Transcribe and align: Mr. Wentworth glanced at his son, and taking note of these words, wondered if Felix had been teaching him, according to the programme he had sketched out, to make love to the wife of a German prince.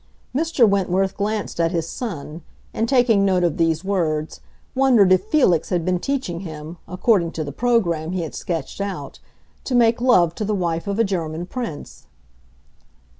Mr. 0.35 0.67
Wentworth 0.67 1.15
glanced 1.15 1.59
at 1.59 1.69
his 1.69 1.87
son, 1.87 2.41
and 2.73 2.89
taking 2.89 3.23
note 3.23 3.43
of 3.43 3.57
these 3.57 3.83
words, 3.85 4.41
wondered 4.73 5.11
if 5.13 5.25
Felix 5.25 5.69
had 5.69 5.85
been 5.85 5.99
teaching 5.99 6.39
him, 6.39 6.77
according 6.87 7.31
to 7.31 7.43
the 7.43 7.51
programme 7.51 8.11
he 8.11 8.21
had 8.23 8.33
sketched 8.33 8.81
out, 8.81 9.19
to 9.63 9.75
make 9.75 10.01
love 10.01 10.33
to 10.33 10.43
the 10.43 10.55
wife 10.55 10.87
of 10.87 10.97
a 10.97 11.03
German 11.03 11.45
prince. 11.45 12.07